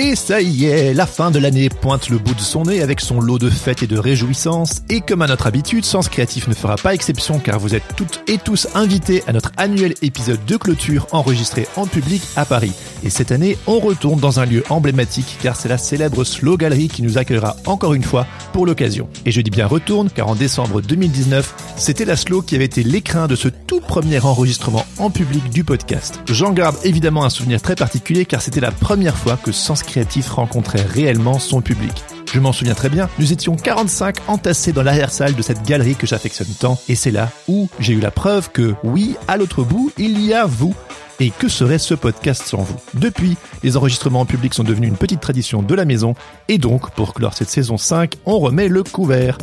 Et 0.00 0.14
ça 0.14 0.40
y 0.40 0.64
est, 0.66 0.94
la 0.94 1.06
fin 1.06 1.32
de 1.32 1.40
l'année 1.40 1.68
pointe 1.68 2.08
le 2.08 2.18
bout 2.18 2.34
de 2.34 2.40
son 2.40 2.62
nez 2.62 2.82
avec 2.82 3.00
son 3.00 3.20
lot 3.20 3.40
de 3.40 3.50
fêtes 3.50 3.82
et 3.82 3.88
de 3.88 3.98
réjouissances. 3.98 4.76
Et 4.90 5.00
comme 5.00 5.22
à 5.22 5.26
notre 5.26 5.48
habitude, 5.48 5.84
Sens 5.84 6.08
Créatif 6.08 6.46
ne 6.46 6.54
fera 6.54 6.76
pas 6.76 6.94
exception 6.94 7.40
car 7.40 7.58
vous 7.58 7.74
êtes 7.74 7.82
toutes 7.96 8.22
et 8.28 8.38
tous 8.38 8.68
invités 8.76 9.24
à 9.26 9.32
notre 9.32 9.50
annuel 9.56 9.94
épisode 10.02 10.38
de 10.46 10.56
clôture 10.56 11.08
enregistré 11.10 11.66
en 11.74 11.88
public 11.88 12.22
à 12.36 12.44
Paris. 12.44 12.74
Et 13.02 13.10
cette 13.10 13.32
année, 13.32 13.58
on 13.66 13.80
retourne 13.80 14.20
dans 14.20 14.38
un 14.38 14.46
lieu 14.46 14.62
emblématique 14.68 15.36
car 15.42 15.56
c'est 15.56 15.68
la 15.68 15.78
célèbre 15.78 16.22
Slow 16.22 16.56
Gallery 16.56 16.86
qui 16.86 17.02
nous 17.02 17.18
accueillera 17.18 17.56
encore 17.66 17.94
une 17.94 18.04
fois 18.04 18.24
pour 18.52 18.66
l'occasion. 18.66 19.08
Et 19.26 19.32
je 19.32 19.40
dis 19.40 19.50
bien 19.50 19.66
retourne 19.66 20.10
car 20.10 20.28
en 20.28 20.36
décembre 20.36 20.80
2019, 20.80 21.74
c'était 21.74 22.04
la 22.04 22.14
Slow 22.14 22.42
qui 22.42 22.54
avait 22.54 22.66
été 22.66 22.84
l'écrin 22.84 23.26
de 23.26 23.34
ce 23.34 23.48
tout 23.48 23.80
premier 23.80 24.20
enregistrement 24.20 24.86
en 24.98 25.10
public 25.10 25.50
du 25.50 25.64
podcast. 25.64 26.20
J'en 26.28 26.52
garde 26.52 26.76
évidemment 26.84 27.24
un 27.24 27.30
souvenir 27.30 27.60
très 27.60 27.74
particulier 27.74 28.26
car 28.26 28.40
c'était 28.42 28.60
la 28.60 28.70
première 28.70 29.16
fois 29.16 29.36
que 29.36 29.50
Sens 29.50 29.82
créatif 29.88 30.28
rencontrait 30.30 30.82
réellement 30.82 31.38
son 31.38 31.60
public. 31.60 32.04
Je 32.32 32.40
m'en 32.40 32.52
souviens 32.52 32.74
très 32.74 32.90
bien, 32.90 33.08
nous 33.18 33.32
étions 33.32 33.56
45 33.56 34.16
entassés 34.28 34.72
dans 34.72 34.82
l'arrière-salle 34.82 35.34
de 35.34 35.40
cette 35.40 35.62
galerie 35.62 35.96
que 35.96 36.06
j'affectionne 36.06 36.52
tant, 36.60 36.78
et 36.88 36.94
c'est 36.94 37.10
là 37.10 37.30
où 37.48 37.68
j'ai 37.80 37.94
eu 37.94 38.00
la 38.00 38.10
preuve 38.10 38.50
que, 38.50 38.74
oui, 38.84 39.16
à 39.26 39.38
l'autre 39.38 39.64
bout, 39.64 39.90
il 39.96 40.20
y 40.24 40.34
a 40.34 40.44
vous. 40.44 40.74
Et 41.20 41.30
que 41.30 41.48
serait 41.48 41.78
ce 41.78 41.94
podcast 41.94 42.42
sans 42.46 42.58
vous? 42.58 42.76
Depuis, 42.94 43.36
les 43.64 43.76
enregistrements 43.76 44.20
en 44.20 44.26
public 44.26 44.54
sont 44.54 44.62
devenus 44.62 44.90
une 44.90 44.96
petite 44.96 45.20
tradition 45.20 45.62
de 45.62 45.74
la 45.74 45.84
maison, 45.84 46.14
et 46.48 46.58
donc, 46.58 46.90
pour 46.90 47.14
clore 47.14 47.34
cette 47.34 47.50
saison 47.50 47.76
5, 47.76 48.14
on 48.26 48.38
remet 48.38 48.68
le 48.68 48.84
couvert. 48.84 49.38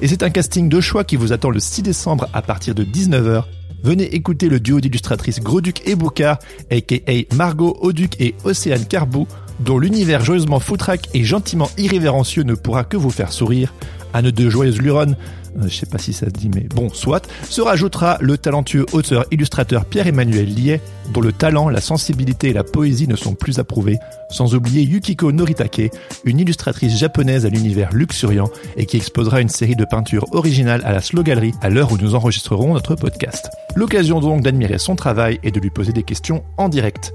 Et 0.00 0.08
c'est 0.08 0.22
un 0.22 0.30
casting 0.30 0.68
de 0.68 0.80
choix 0.80 1.04
qui 1.04 1.16
vous 1.16 1.32
attend 1.32 1.50
le 1.50 1.60
6 1.60 1.82
décembre 1.82 2.28
à 2.32 2.40
partir 2.40 2.74
de 2.74 2.84
19h. 2.84 3.42
Venez 3.82 4.14
écouter 4.14 4.48
le 4.48 4.58
duo 4.58 4.80
d'illustratrices 4.80 5.40
Groduc 5.40 5.86
et 5.86 5.96
Boucard, 5.96 6.38
aka 6.70 7.12
Margot 7.34 7.76
Auduc 7.80 8.20
et 8.20 8.34
Océane 8.44 8.86
Carbou, 8.86 9.26
dont 9.60 9.78
l'univers 9.78 10.24
joyeusement 10.24 10.60
foutraque 10.60 11.08
et 11.14 11.24
gentiment 11.24 11.70
irrévérencieux 11.78 12.42
ne 12.42 12.54
pourra 12.54 12.84
que 12.84 12.96
vous 12.96 13.10
faire 13.10 13.32
sourire. 13.32 13.72
À 14.12 14.22
nos 14.22 14.30
deux 14.30 14.48
joyeuses 14.48 14.80
luronnes, 14.80 15.16
euh, 15.58 15.68
je 15.68 15.74
sais 15.74 15.86
pas 15.86 15.98
si 15.98 16.12
ça 16.12 16.26
se 16.26 16.30
dit, 16.30 16.50
mais 16.54 16.66
bon, 16.74 16.88
soit, 16.90 17.26
se 17.48 17.60
rajoutera 17.60 18.18
le 18.20 18.38
talentueux 18.38 18.86
auteur-illustrateur 18.92 19.84
Pierre-Emmanuel 19.84 20.46
Liet, 20.46 20.80
dont 21.12 21.20
le 21.20 21.32
talent, 21.32 21.68
la 21.68 21.80
sensibilité 21.80 22.48
et 22.48 22.52
la 22.52 22.64
poésie 22.64 23.08
ne 23.08 23.16
sont 23.16 23.34
plus 23.34 23.58
approuvés, 23.58 23.98
sans 24.30 24.54
oublier 24.54 24.82
Yukiko 24.82 25.32
Noritake, 25.32 25.92
une 26.24 26.40
illustratrice 26.40 26.98
japonaise 26.98 27.46
à 27.46 27.48
l'univers 27.48 27.92
luxuriant 27.92 28.50
et 28.76 28.86
qui 28.86 28.96
exposera 28.96 29.40
une 29.40 29.48
série 29.48 29.76
de 29.76 29.84
peintures 29.84 30.26
originales 30.32 30.82
à 30.84 30.92
la 30.92 31.00
Slow 31.00 31.22
Gallery 31.22 31.52
à 31.60 31.70
l'heure 31.70 31.92
où 31.92 31.98
nous 31.98 32.14
enregistrerons 32.14 32.74
notre 32.74 32.94
podcast. 32.94 33.50
L'occasion 33.74 34.20
donc 34.20 34.42
d'admirer 34.42 34.78
son 34.78 34.96
travail 34.96 35.38
et 35.42 35.50
de 35.50 35.60
lui 35.60 35.70
poser 35.70 35.92
des 35.92 36.02
questions 36.02 36.42
en 36.56 36.68
direct. 36.68 37.12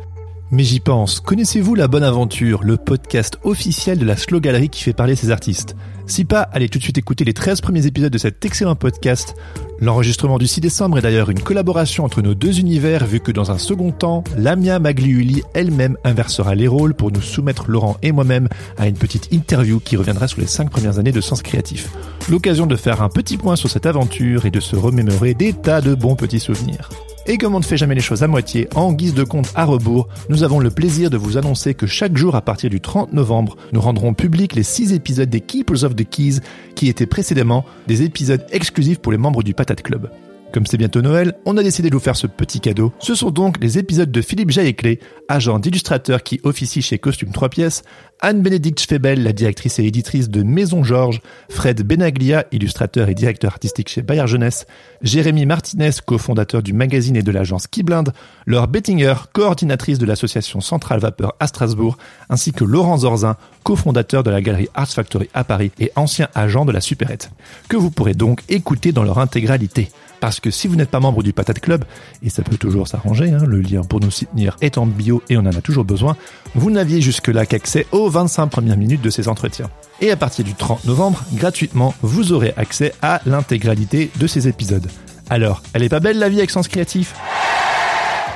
Mais 0.54 0.66
j'y 0.66 0.82
pense, 0.82 1.22
connaissez-vous 1.22 1.76
La 1.76 1.88
Bonne 1.88 2.04
Aventure, 2.04 2.62
le 2.66 2.76
podcast 2.76 3.38
officiel 3.44 3.98
de 3.98 4.06
la 4.06 4.18
Slow 4.18 4.42
Gallery 4.42 4.68
qui 4.68 4.84
fait 4.84 4.92
parler 4.92 5.16
ses 5.16 5.32
artistes? 5.32 5.78
Si 6.08 6.26
pas, 6.26 6.42
allez 6.42 6.68
tout 6.68 6.78
de 6.78 6.84
suite 6.84 6.98
écouter 6.98 7.24
les 7.24 7.34
13 7.34 7.62
premiers 7.62 7.86
épisodes 7.86 8.12
de 8.12 8.18
cet 8.18 8.44
excellent 8.44 8.76
podcast. 8.76 9.34
L'enregistrement 9.80 10.38
du 10.38 10.48
6 10.48 10.60
décembre 10.60 10.98
est 10.98 11.02
d'ailleurs 11.04 11.30
une 11.30 11.40
collaboration 11.40 12.04
entre 12.04 12.22
nos 12.22 12.34
deux 12.34 12.60
univers 12.60 13.06
vu 13.06 13.22
que 13.22 13.32
dans 13.32 13.50
un 13.50 13.58
second 13.58 13.94
temps, 13.94 14.26
Lamia 14.36 14.78
Magliuli 14.80 15.42
elle-même 15.54 15.96
inversera 16.04 16.54
les 16.54 16.68
rôles 16.68 16.96
pour 16.96 17.14
nous 17.14 17.22
soumettre 17.22 17.72
Laurent 17.72 17.96
et 18.02 18.12
moi-même 18.12 18.50
à 18.78 18.90
une 18.90 18.98
petite 18.98 19.32
interview 19.32 19.80
qui 19.80 19.96
reviendra 19.96 20.28
sur 20.28 20.42
les 20.42 20.48
5 20.48 20.70
premières 20.70 21.00
années 21.00 21.14
de 21.14 21.22
Sens 21.22 21.44
Créatif. 21.44 21.92
L'occasion 22.30 22.68
de 22.68 22.76
faire 22.76 23.02
un 23.02 23.10
petit 23.10 23.38
point 23.38 23.56
sur 23.56 23.70
cette 23.70 23.86
aventure 23.86 24.46
et 24.46 24.52
de 24.52 24.60
se 24.60 24.76
remémorer 24.76 25.34
des 25.34 25.54
tas 25.54 25.80
de 25.80 25.96
bons 25.96 26.18
petits 26.18 26.42
souvenirs. 26.42 26.90
Et 27.32 27.38
comme 27.38 27.56
on 27.56 27.60
ne 27.60 27.64
fait 27.64 27.78
jamais 27.78 27.96
les 27.96 28.02
choses 28.02 28.24
à 28.24 28.28
moitié, 28.28 28.68
en 28.76 28.92
guise 28.92 29.14
de 29.14 29.24
compte 29.24 29.54
à 29.56 29.64
rebours, 29.64 30.10
nous 30.28 30.44
avons 30.44 30.60
le 30.60 30.70
plaisir 30.70 31.10
de 31.10 31.16
vous 31.16 31.38
annoncer 31.38 31.74
que 31.74 31.88
chaque 31.88 32.18
jour 32.18 32.36
à 32.36 32.42
partir 32.42 32.70
du 32.70 32.82
30 32.82 33.14
novembre, 33.14 33.56
nous 33.72 33.80
rendrons 33.80 34.14
public 34.14 34.54
les 34.54 34.64
6 34.64 34.92
épisodes 34.92 35.30
des 35.30 35.40
Keepers 35.40 35.86
of 35.86 35.96
the 35.96 36.04
Keys 36.04 36.42
qui 36.76 36.90
étaient 36.90 37.06
précédemment 37.06 37.64
des 37.88 38.02
épisodes 38.02 38.46
exclusifs 38.52 39.00
pour 39.00 39.14
les 39.14 39.18
membres 39.18 39.44
du 39.44 39.54
Patate 39.54 39.82
Club. 39.82 40.10
Comme 40.52 40.66
c'est 40.66 40.78
bientôt 40.78 41.02
Noël, 41.02 41.36
on 41.46 41.56
a 41.56 41.64
décidé 41.64 41.90
de 41.90 41.96
vous 41.96 42.02
faire 42.02 42.18
ce 42.18 42.28
petit 42.28 42.60
cadeau. 42.60 42.92
Ce 43.00 43.16
sont 43.16 43.32
donc 43.32 43.58
les 43.62 43.78
épisodes 43.78 44.12
de 44.12 44.22
Philippe 44.22 44.52
Jaéclé, 44.52 45.00
agent 45.30 45.60
d'illustrateur 45.60 46.24
qui 46.24 46.42
officie 46.44 46.82
chez 46.82 47.00
Costume 47.00 47.32
3 47.32 47.48
pièces, 47.48 47.84
Anne-Bénédicte 48.20 48.82
Febel, 48.82 49.24
la 49.24 49.32
directrice 49.32 49.80
et 49.80 49.86
éditrice 49.86 50.30
de 50.30 50.44
Maison 50.44 50.84
Georges, 50.84 51.22
Fred 51.50 51.82
Benaglia, 51.84 52.46
illustrateur 52.52 53.08
et 53.08 53.16
directeur 53.16 53.52
artistique 53.52 53.88
chez 53.88 54.02
Bayard 54.02 54.28
Jeunesse, 54.28 54.68
Jérémy 55.02 55.46
Martinez, 55.46 55.92
cofondateur 56.06 56.62
du 56.62 56.74
magazine 56.74 57.16
et 57.16 57.24
de 57.24 57.32
l'agence 57.32 57.68
Keyblind, 57.68 58.12
Laure 58.46 58.68
Bettinger, 58.68 59.16
coordinatrice 59.32 60.00
de 60.00 60.06
l'association 60.06 60.60
Centrale 60.60 61.00
Vapeur 61.00 61.34
à 61.40 61.48
Strasbourg, 61.48 61.98
ainsi 62.30 62.52
que 62.52 62.66
Laurent 62.66 62.98
Zorzin, 62.98 63.38
cofondateur 63.64 64.24
de 64.24 64.30
la 64.30 64.42
galerie 64.42 64.70
Arts 64.74 64.90
Factory 64.92 65.30
à 65.34 65.46
Paris 65.46 65.72
et 65.80 65.94
ancien 65.96 66.28
agent 66.36 66.66
de 66.66 66.74
la 66.74 66.82
Supérette, 66.82 67.32
que 67.70 67.78
vous 67.78 67.90
pourrez 67.90 68.16
donc 68.16 68.42
écouter 68.50 68.92
dans 68.92 69.04
leur 69.04 69.18
intégralité. 69.18 69.90
Parce 70.22 70.40
que 70.40 70.52
si 70.52 70.68
vous 70.68 70.76
n'êtes 70.76 70.92
pas 70.92 71.00
membre 71.00 71.24
du 71.24 71.34
Patate 71.34 71.60
Club, 71.60 71.84
et 72.24 72.30
ça 72.30 72.44
peut 72.44 72.56
toujours 72.56 72.88
s'arranger, 72.88 73.32
hein, 73.32 73.44
le 73.46 73.60
lien 73.60 73.82
pour 73.82 74.00
nous 74.00 74.12
soutenir 74.12 74.56
est 74.62 74.78
en 74.78 74.86
bio 74.86 75.22
et 75.30 75.36
on 75.36 75.42
en 75.42 75.48
a 75.48 75.62
toujours 75.62 75.84
besoin, 75.84 76.16
vous 76.54 76.70
n'aviez 76.70 77.02
jusque-là 77.02 77.48
qu'accès 77.48 77.88
aux 77.92 78.08
25 78.08 78.48
premières 78.48 78.78
minutes 78.78 79.02
de 79.02 79.10
ces 79.10 79.28
entretiens. 79.28 79.70
Et 80.00 80.12
à 80.12 80.16
partir 80.16 80.46
du 80.46 80.54
30 80.54 80.86
novembre, 80.86 81.26
gratuitement, 81.34 81.96
vous 82.04 82.32
aurez 82.34 82.54
accès 82.56 82.94
à 83.02 83.20
l'intégralité 83.26 84.12
de 84.16 84.28
ces 84.28 84.48
épisodes. 84.48 84.88
Alors, 85.30 85.64
elle 85.74 85.84
est 85.84 85.90
pas 85.90 86.00
belle 86.00 86.20
la 86.20 86.30
vie 86.30 86.38
avec 86.38 86.52
Sens 86.52 86.68
Créatif? 86.68 87.16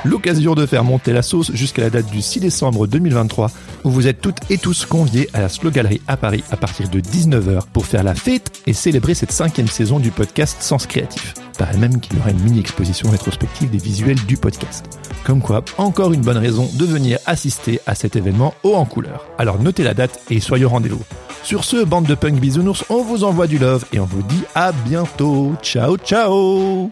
L'occasion 0.04 0.54
de 0.54 0.66
faire 0.66 0.82
monter 0.82 1.12
la 1.12 1.22
sauce 1.22 1.52
jusqu'à 1.52 1.82
la 1.82 1.90
date 1.90 2.10
du 2.10 2.20
6 2.20 2.40
décembre 2.40 2.86
2023, 2.88 3.50
où 3.84 3.90
vous 3.90 4.08
êtes 4.08 4.20
toutes 4.20 4.50
et 4.50 4.58
tous 4.58 4.86
conviés 4.86 5.28
à 5.34 5.40
la 5.40 5.48
Slow 5.48 5.70
Gallery 5.70 6.00
à 6.08 6.16
Paris 6.16 6.42
à 6.50 6.56
partir 6.56 6.88
de 6.88 7.00
19h 7.00 7.62
pour 7.72 7.86
faire 7.86 8.02
la 8.02 8.14
fête 8.14 8.50
et 8.66 8.72
célébrer 8.72 9.14
cette 9.14 9.32
cinquième 9.32 9.68
saison 9.68 10.00
du 10.00 10.10
podcast 10.10 10.58
Sens 10.60 10.86
Créatif. 10.86 11.34
Paraît 11.58 11.78
même 11.78 12.00
qu'il 12.00 12.16
y 12.16 12.20
aura 12.20 12.30
une 12.30 12.40
mini-exposition 12.40 13.10
rétrospective 13.10 13.70
des 13.70 13.78
visuels 13.78 14.22
du 14.26 14.36
podcast. 14.36 14.86
Comme 15.24 15.40
quoi, 15.40 15.64
encore 15.78 16.12
une 16.12 16.20
bonne 16.20 16.36
raison 16.36 16.68
de 16.74 16.84
venir 16.84 17.18
assister 17.26 17.80
à 17.86 17.94
cet 17.94 18.16
événement 18.16 18.54
haut 18.62 18.74
en 18.74 18.84
couleur. 18.84 19.26
Alors 19.38 19.60
notez 19.60 19.82
la 19.82 19.94
date 19.94 20.20
et 20.30 20.40
soyez 20.40 20.64
au 20.64 20.68
rendez-vous. 20.68 21.02
Sur 21.42 21.64
ce, 21.64 21.84
bande 21.84 22.06
de 22.06 22.14
punk 22.14 22.40
bisounours, 22.40 22.84
on 22.90 23.02
vous 23.02 23.24
envoie 23.24 23.46
du 23.46 23.58
love 23.58 23.84
et 23.92 24.00
on 24.00 24.04
vous 24.04 24.22
dit 24.22 24.42
à 24.54 24.72
bientôt. 24.72 25.54
Ciao 25.62 25.96
ciao 25.96 26.90